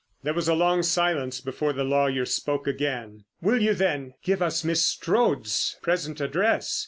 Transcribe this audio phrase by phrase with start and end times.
[0.23, 3.25] There was a long silence before the lawyer spoke again.
[3.39, 6.79] "Will you, then, give us Miss Strode's present address?